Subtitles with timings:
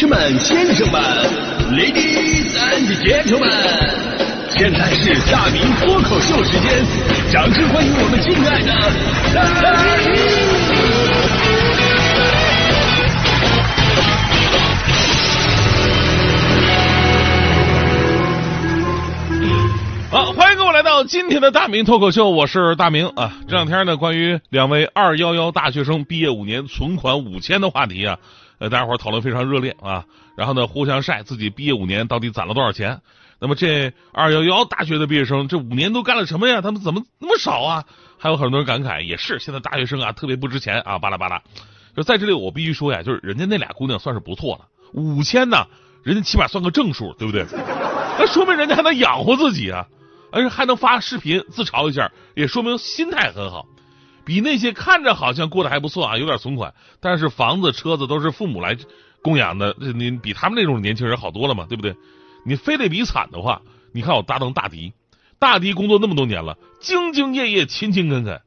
[0.00, 0.98] 士们、先生们
[1.72, 3.52] ，Ladies and Gentlemen，
[4.48, 6.82] 现在是大明脱口秀时间，
[7.30, 8.72] 掌声欢迎我们敬爱的
[9.34, 9.44] 大
[10.06, 10.16] 明！
[20.10, 23.34] 好，欢迎各位来到今天的大明脱口秀，我是大明啊。
[23.46, 28.16] 这两天呢，关于两位二幺幺大学生毕业五年存款五千的话题啊。
[28.60, 30.04] 呃，大家伙讨论非常热烈啊，
[30.36, 33.00] 然后呢，互相晒自己毕业五年到底攒了多少钱。
[33.40, 36.60] 那么这二幺幺大学的毕业生这五年都干了什么呀？
[36.60, 37.84] 他们怎么那么少啊？
[38.18, 41.42] 还有很多人感慨，也是现在大学生啊特别不值钱啊，巴拉巴拉。
[41.96, 45.66] 就在这里我必须说呀，就是人家那俩姑娘算是不错了，五千呢，
[46.02, 47.46] 人家起码算个正数，对不对？
[48.20, 49.86] 那说明人家还能养活自己啊，
[50.30, 53.64] 而且还能发视频自嘲一下，也说明心态很好。
[54.30, 58.76] 比那些看着好像过得还不错啊，有点存款，但是房子车子都是父母来
[59.22, 61.96] 供养的，你比他们那种年轻人好多了嘛，对不对？
[62.46, 63.60] 你非得比惨的话，
[63.92, 64.92] 你看我搭档大迪，
[65.40, 68.40] 大迪工作那么多年了，兢兢业业、勤勤恳恳，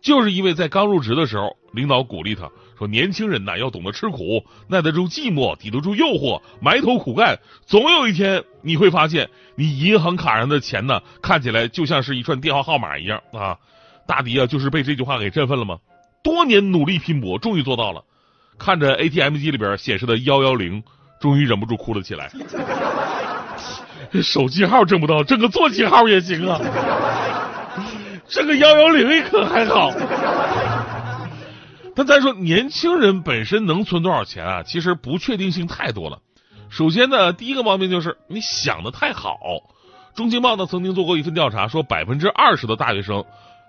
[0.00, 13.58] 就是因为在刚入职的时候，领导鼓励他说：“年轻人呐，要懂得吃苦，耐得住寂寞，抵得住诱惑，埋头苦干，总有一天你会发现，你银行卡上的钱呢，看起来就像是一串电话号码一样啊。”
[14.06, 15.78] 大迪啊，就是被这句话给振奋了吗？
[16.22, 18.02] 多年努力拼搏，终于做到了。
[18.58, 20.82] 看着 ATM 机里边显示的幺幺零，
[21.20, 22.30] 终于忍不住哭了起来。
[24.22, 26.60] 手机号挣不到，挣个座机号也行啊。
[28.28, 29.92] 这个幺幺零可还好。
[31.94, 34.62] 但再说，年轻人本身能存多少钱啊？
[34.62, 36.18] 其实不确定性太多了。
[36.68, 39.38] 首先呢，第一个毛病就是你想的太好。
[40.14, 43.24] 中青报呢曾经做过一份调查，说百分之二十的大学生。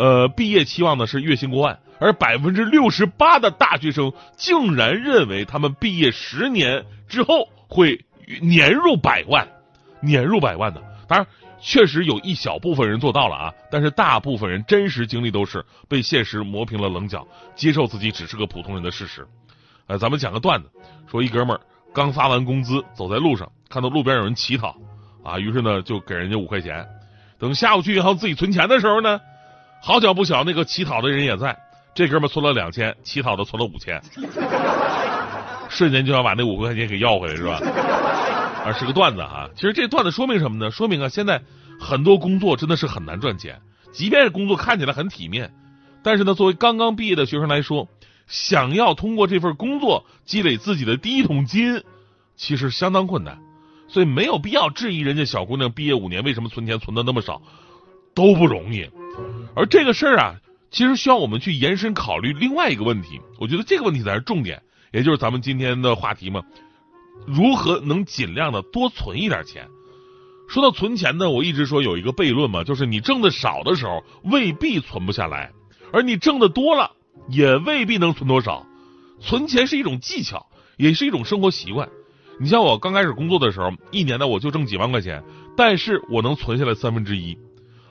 [0.00, 8.02] 呃，毕业期望的是月薪过万，而百分之六十八的大学生竟然认为他们毕业十年之后会
[8.40, 9.46] 年入百万，
[10.00, 10.82] 年入百万的。
[11.06, 11.26] 当然，
[11.60, 19.26] 确实有一小部分人做到了啊，但是大部分人真实经历都是被现实磨平了棱角，接受自己只是个普通人的事实。
[19.86, 20.70] 呃，咱们讲个段子，
[21.10, 21.60] 说一哥们儿
[21.92, 24.74] 刚发完工资，走在路上看到路边有人乞讨，
[25.22, 26.88] 啊，于是呢就给人家五块钱，
[27.38, 29.20] 等下午去银行自己存钱的时候呢。
[29.82, 31.58] 好巧不巧，那个乞讨的人也在。
[31.92, 34.00] 这哥们存了两千，乞讨的存了五千，
[35.68, 37.60] 瞬间就想把那五块钱给要回来，是吧？
[38.64, 39.50] 啊，是个段子啊。
[39.56, 40.70] 其实这段子说明什么呢？
[40.70, 41.42] 说明啊，现在
[41.80, 43.60] 很多工作真的是很难赚钱，
[43.90, 45.52] 即便是工作看起来很体面，
[46.04, 47.88] 但是呢，作为刚刚毕业的学生来说，
[48.28, 51.82] 想要通过这份工作积累自己的第一桶金，
[52.36, 53.38] 其实相当困难。
[53.88, 57.42] 所以没有必要质疑人家小姑娘毕业五年为什么存钱存的那么少，
[58.14, 58.88] 都不容易。
[59.54, 60.36] 而这个事儿啊，
[60.70, 63.20] 其实需要我们去延伸考虑另外一个问题。
[63.38, 66.42] 我觉得这个问题才是重点，也就是咱们今天的话题嘛：
[67.26, 69.68] 如何能尽量的多存一点钱？
[70.48, 75.52] 说到存钱呢，我一直说有一个悖论嘛，就是你挣的少的时候未必存不下来，
[75.92, 76.90] 而你挣的多了
[77.28, 78.66] 也未必能存多少。
[79.20, 81.88] 存钱是一种技巧，也是一种生活习惯。
[82.40, 85.22] 你像我刚开始工作的时候，一年呢我就挣几万块钱，
[85.56, 87.36] 但是我能存下来三分之一。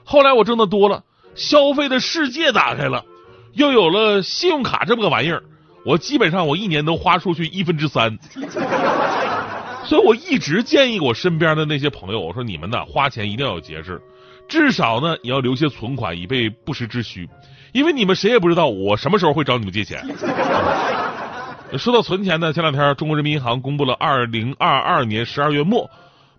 [0.04, 1.04] 后来我挣的多了。
[1.34, 3.04] 消费的世界打开了，
[3.52, 5.42] 又有了信用卡这么个玩意儿，
[5.84, 8.18] 我基本上我一年能花出去一分之三，
[9.86, 14.00] 所以我一直建议我身边的那些朋友，我说你们呢花钱一定要有节制，
[14.48, 17.28] 至少呢也要留些存款以备不时之需，
[17.72, 20.04] 因为你们谁也不知道我什么时候会找你们借钱。
[21.78, 25.88] 说到存钱呢，前两天中国人民银行公布了二零二二年十二月末。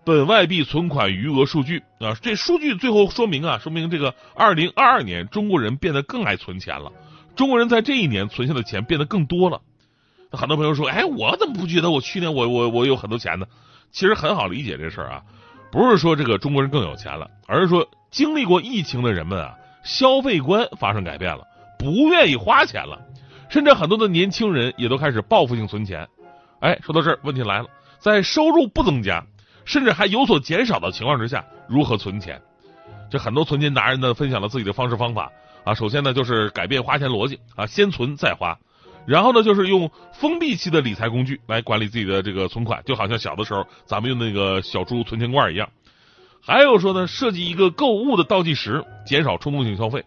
[0.04, 6.92] 本外币存款余额数据啊，这数据最后说明啊，说明这个二零二二年中国人变得更爱存钱了。
[7.36, 9.62] 中国人在这一年存下的钱变得更多了。
[10.32, 13.46] 很多朋友说，哎，我怎么不觉得我去年我我我有很多钱呢？
[13.92, 15.24] 其实很好理解这事儿啊，
[15.72, 21.46] 不是说这个中国人更有钱了，而是说经历过疫情的人们啊，消费观发生改变了，
[21.78, 23.00] 不愿意花钱了，
[23.50, 26.08] 甚至很多的年轻人也都开始报复性存钱。
[26.60, 27.68] 哎，说到这儿，问题来了，
[28.00, 29.24] 在收入不增加。
[29.72, 32.42] 甚至还有所减少的情况之下，如何存钱？
[33.10, 35.32] 这很多存钱达人呢，分享了自己的方式方法
[35.64, 35.74] 啊。
[35.74, 38.60] 首先呢，就是改变花钱逻辑啊，先存再花。
[39.06, 45.70] 然后呢，就是用封闭期的理财工具来管理自己的这个存款，就好像小的时候咱们用那个小猪存钱罐一样。
[46.42, 50.04] 还有说呢，设计一个购物的倒计时，减少冲动性消费。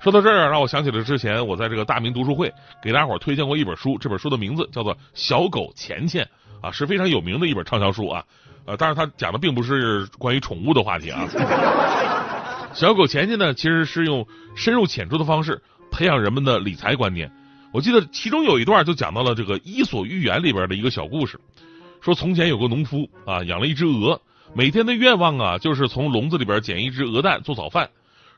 [0.00, 2.50] 说到这儿，让我想起了之前我在这个大明读书会
[2.82, 6.26] 给大伙儿推荐过一本书，这本书的名字叫做《小狗钱钱》
[6.66, 8.24] 啊，是非常有名的一本畅销书啊。
[8.64, 11.28] 呃，当然他讲的并不是关于宠物的话题啊。
[12.72, 14.26] 小狗钱钱呢，其实是用
[14.56, 15.60] 深入浅出的方式
[15.90, 17.30] 培养人们的理财观念。
[17.70, 21.38] 我记得其中有一段就讲到了这个《伊索寓言》里边的一个小故事，
[22.00, 24.18] 说从前有个农夫啊，养了一只鹅，
[24.54, 27.90] 每天的愿望啊就是从笼子里边捡一只鹅蛋做早饭。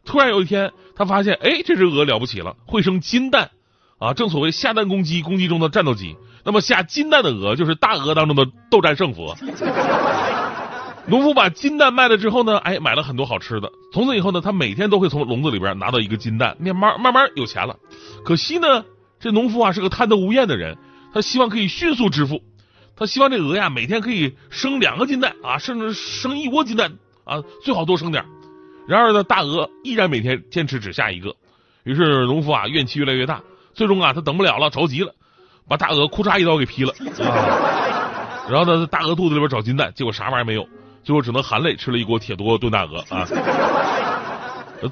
[0.04, 3.50] 突然有一天，他发现，哎，这只鹅了不起了，会生金蛋
[3.98, 4.12] 啊！
[4.14, 6.16] 正所谓下蛋公鸡，公鸡中的战斗机。
[6.44, 9.36] 那么下金蛋的鹅就是大鹅当中的斗战胜佛。
[11.06, 13.70] 农夫把金蛋卖了之后呢，哎，买了很多好吃的。
[13.92, 17.76] 从此以后呢，他每天都会从笼子里边拿到一个金蛋，慢慢慢慢有钱了。
[18.24, 18.84] 可惜呢，
[19.20, 20.76] 这农夫啊是个贪得无厌的人，
[21.14, 22.42] 他希望可以迅速致富。
[22.96, 26.92] 他希望这鹅呀每天可以生两个金蛋啊，甚至生一窝金蛋
[27.24, 28.24] 啊，最好多生点。
[28.92, 31.34] 然而呢，大鹅依然每天坚持只下一个。
[31.82, 33.40] 于是农夫啊怨气越来越大，
[33.72, 35.14] 最终啊他等不了了，着急了，
[35.66, 36.92] 把大鹅库嚓一刀给劈了。
[37.26, 40.68] 啊、 然后呢，大鹅肚子里边找金蛋，结果啥玩意儿没有，
[41.02, 43.26] 最后只能含泪吃了一锅铁锅炖大鹅啊。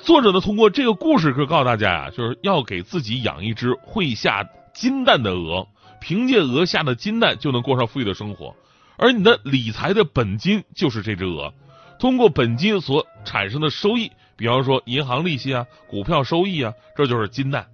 [0.00, 5.68] 作者呢通过这个故事，可告诉大家呀，就是要给自己养一只会下金蛋的鹅。
[6.00, 8.56] 凭借鹅下的金蛋就能过上富裕的生活，
[8.96, 11.52] 而你的理财的本金就是这只鹅。
[11.98, 17.66] 通过本金所产生的收益，比方说银行利息啊、股票收益啊，这就是金蛋。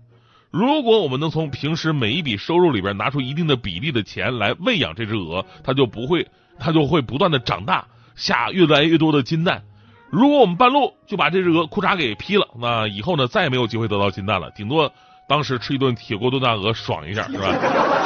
[0.51, 6.27] 如果我们能从平时每一笔收入里边拿出一定的比例的钱来喂养这只鹅，它就不会，
[6.59, 9.63] 它就会不断的长大，下越来越多的金蛋。
[10.09, 14.91] 如果我们半路就把这只鹅裤衩给劈了，那以后呢再也没有机会得到金蛋了，顶多
[15.29, 18.06] 当时吃一顿铁锅炖大鹅爽一下，是吧？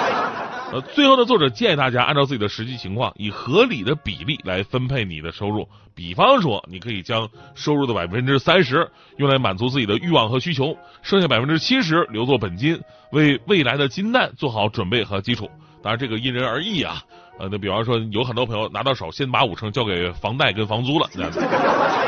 [0.73, 5.69] 呃，最后的作者建议大家按照自己的实际情况，以合理的比例来分配你的收入。
[5.97, 12.81] 比方说，你可以将收入的百分之三十用来满足自己的欲望和需求，剩下百分之七十留作本金，
[13.11, 15.51] 为未来的金蛋做好准备和基础。
[15.83, 17.03] 当然，这个因人而异啊。
[17.41, 21.11] 呃，那比方说，有很多朋友拿到手，先把五成交给房贷跟房租了，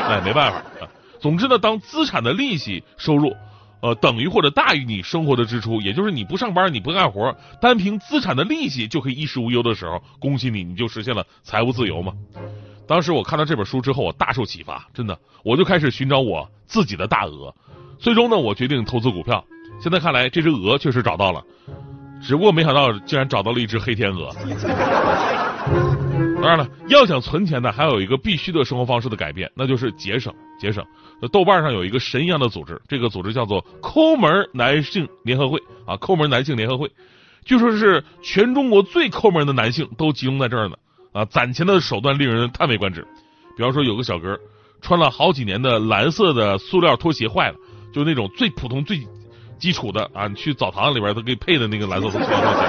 [0.07, 0.87] 哎，没办法啊。
[1.19, 3.35] 总之呢，当资产的利息收入。
[3.83, 12.13] 呃，等于或者大于你生活的支出，也就是你不上班，你不干活，单凭资产的利息就可以衣食无忧的时候，恭喜你，你就实现了财务自由嘛。
[12.87, 17.53] 当时我看到这本书之后，我大受启发，真的，我就开始寻找我自己的大鹅。
[17.99, 19.43] 最终呢，我决定投资股票。
[19.81, 21.43] 现在看来，这只鹅确实找到了，
[22.21, 24.33] 只不过没想到竟然找到了一只黑天鹅。
[26.41, 30.33] 当然了，要想存钱呢，还有一个必须的生活方式的改变，那就是节省。
[30.57, 30.85] 节省。
[31.27, 36.91] 豆瓣上有一个神一样的组织，这个组织叫做“抠门男性联合会”啊，抠门男性联合会，
[37.45, 40.75] 据说是全中国最抠门的男性都集中在这儿呢
[41.11, 43.07] 啊，攒钱的手段令人叹为观止。
[43.55, 44.37] 比方说，有个小哥
[44.81, 47.55] 穿了好几年的蓝色的塑料拖鞋坏了，
[47.93, 49.07] 就那种最普通、最
[49.59, 52.61] 基础的啊，你去澡堂里边都给配的那个蓝色塑料拖鞋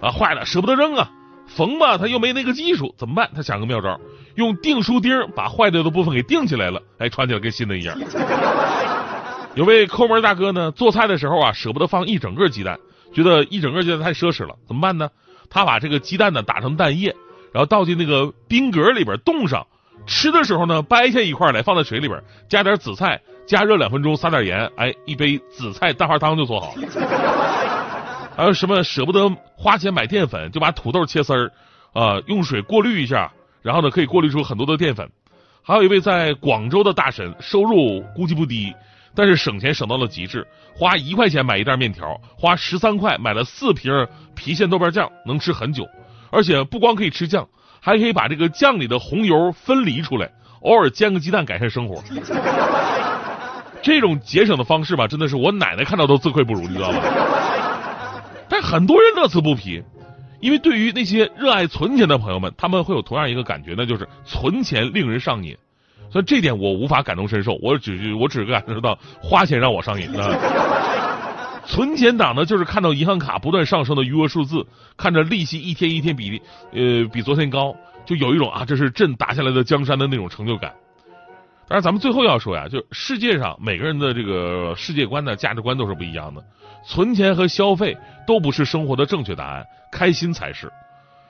[0.00, 1.10] 啊，坏了舍不得扔啊。
[1.46, 3.30] 缝吧，他又没那个技术，怎么办？
[3.34, 4.00] 他想个妙招，
[4.36, 7.98] 用订书钉把坏掉的部分给钉起来了，哎，穿起来跟新的一样。
[9.54, 12.78] 有位抠门大哥呢，做菜的时候啊，舍不得放一整个鸡蛋，
[13.12, 15.10] 觉得一整个鸡蛋太奢侈了，怎么办呢？
[15.50, 17.14] 他把这个鸡蛋呢打成蛋液，
[17.52, 19.66] 然后倒进那个冰格里边冻上，
[20.06, 22.18] 吃的时候呢掰下一块来放在水里边，
[22.48, 27.71] 加点紫菜，加热两分钟，撒点盐，哎，一杯紫菜蛋花汤就做好了。
[28.42, 31.52] 还有什么舍不得花钱买淀粉，就把土豆切丝儿，
[31.92, 33.30] 啊，用水过滤一下，
[33.62, 35.08] 然后呢可以过滤出很多的淀粉。
[35.62, 38.74] 还有一位在广州的大神，收入估计不低，
[39.14, 40.44] 但是省钱省到了极致，
[40.74, 43.92] 花一块钱买一袋面条，花十三块买了四瓶
[44.34, 45.86] 郫县豆瓣酱，能吃很久。
[46.32, 47.48] 而且不光可以吃酱，
[47.80, 50.28] 还可以把这个酱里的红油分离出来，
[50.62, 52.02] 偶尔煎个鸡蛋改善生活。
[53.80, 56.98] 这种节省的方式吧，真的是我奶奶看到都自愧不如，你知道吧？
[58.52, 59.82] 但很多人乐此不疲，
[60.38, 65.56] 因为对于那些热爱存钱的朋友们，他们会有同样一个感觉，那就是存钱令人上瘾。
[66.10, 70.06] 所以这点我无法感同身受，我只我只感受到花钱让我上瘾。
[71.64, 74.66] 存钱党呢，就是看到银行卡不断上升的余额数字，
[74.98, 76.38] 看着利息一天一天比
[76.72, 80.74] 呃比昨天高，就有一种啊这是朕打下来的江山的那种成就感。
[81.72, 86.44] 但是咱们最后要说呀，就是世界上每个人的这个世界观呢、价值观都是不一样的。
[86.84, 90.70] 存钱和消费都不是生活的正确答案，开心才是。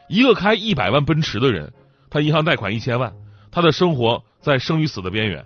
[0.09, 1.73] 一个开一百万奔驰的人，
[2.11, 3.13] 他银行贷款一千万，
[3.53, 5.45] 他的生活在生与死的边缘；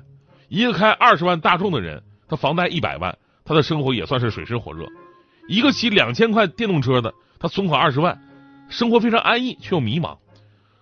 [0.48, 4.86] 一个开二十万大众的人，他房贷一百万，他的生活也算是水深火热；
[5.46, 8.18] 一个骑两千块电动车的，他存款二十万，
[8.70, 10.16] 生活非常安逸却又迷茫。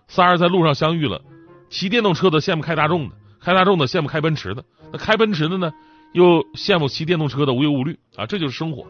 [0.07, 1.21] 仨人在路上相遇了，
[1.69, 3.15] 骑电动车的羡慕开大众的。
[3.45, 5.71] 开大众的羡慕开奔驰的，那开奔驰的呢，
[6.13, 8.87] 又羡慕骑电动车的无忧无虑啊，这就是生活。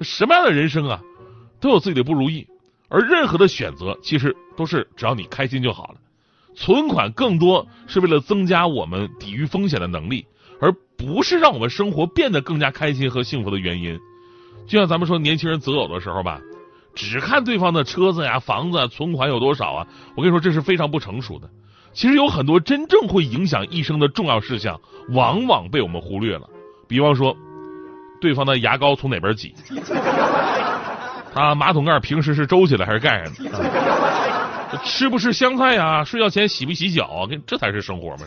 [0.00, 1.02] 什么样的人生啊，
[1.60, 2.46] 都有自己的不如意，
[2.88, 5.96] 而任何的选择其实都是只要你开心就好了。
[6.54, 10.24] 存款更多是为了增加我们抵御风险的能力，
[10.62, 14.00] 而不是让我们生活变得更加开心和幸福的原因。
[14.66, 16.40] 就像咱们说年轻人择偶的时候吧，
[16.94, 19.86] 只看对方的车子呀、房子、啊存款有多少啊，
[20.16, 21.50] 我跟你说这是非常不成熟的。
[21.94, 24.78] 其实有很多真正会影响一生的重要事项，
[25.10, 26.42] 往往被我们忽略了。
[26.88, 27.34] 比方说，
[28.20, 29.54] 对方的牙膏从哪边挤，
[31.32, 38.24] 他马桶盖平时是周起来还是盖上的， 吃不吃香菜呀，睡觉前洗不洗脚，这才是生活嘛。